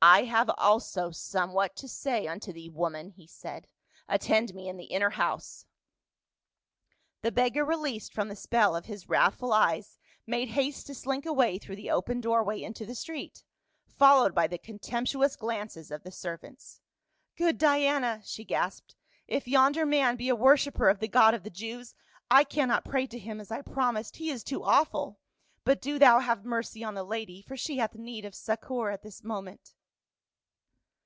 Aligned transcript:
"I 0.02 0.22
have 0.22 0.50
also 0.56 1.10
somewhat 1.10 1.76
to 1.76 1.86
say 1.86 2.26
unto 2.26 2.54
thee, 2.54 2.70
woman," 2.70 3.10
he 3.10 3.26
said; 3.26 3.68
"attend 4.08 4.54
me 4.54 4.66
in 4.66 4.78
the 4.78 4.86
inner 4.86 5.10
house." 5.10 5.66
The 7.20 7.30
beggar 7.30 7.66
released 7.66 8.14
from 8.14 8.28
the 8.28 8.34
spell 8.34 8.74
of 8.74 8.86
his 8.86 9.10
wrathful 9.10 9.52
eyes 9.52 9.98
made 10.26 10.48
haste 10.48 10.86
to 10.86 10.94
slink 10.94 11.26
away 11.26 11.58
through 11.58 11.76
the 11.76 11.90
open 11.90 12.22
door 12.22 12.42
way 12.42 12.62
into 12.62 12.86
the 12.86 12.94
street, 12.94 13.44
followed 13.88 14.34
by 14.34 14.46
the 14.46 14.56
contemptuous 14.56 15.36
glances 15.36 15.90
of 15.90 16.02
the 16.02 16.10
servants." 16.10 16.80
Good 17.36 17.58
Diana!" 17.58 18.22
she 18.24 18.42
gasped," 18.46 18.96
if 19.36 19.46
yonder 19.46 19.84
man 19.84 20.16
be 20.16 20.30
a 20.30 20.34
worshiper 20.34 20.88
of 20.88 21.00
the 21.00 21.08
god 21.08 21.34
of 21.34 21.42
the 21.42 21.50
Jews, 21.50 21.94
I 22.30 22.44
cannot 22.44 22.86
pray 22.86 23.06
to 23.06 23.18
him 23.18 23.38
as 23.38 23.50
I 23.50 23.60
promised, 23.60 24.16
he 24.16 24.30
is 24.30 24.44
too 24.44 24.64
awful; 24.64 25.18
but 25.62 25.82
do 25.82 25.98
thou 25.98 26.20
have 26.20 26.46
mercy 26.46 26.82
on 26.82 26.94
the 26.94 27.04
lady, 27.04 27.42
for 27.42 27.54
she 27.54 27.76
hath 27.76 27.94
need 27.96 28.24
of 28.24 28.34
succor 28.34 28.90
at 28.90 29.02
this 29.02 29.22
moment." 29.22 29.74